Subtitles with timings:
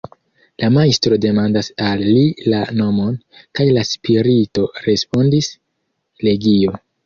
[0.61, 2.23] La Majstro demandas al li
[2.55, 3.21] la nomon,
[3.61, 5.55] kaj la spirito respondis:
[6.29, 6.79] "legio".